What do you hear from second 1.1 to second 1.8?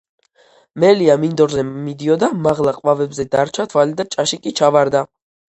მინდორზე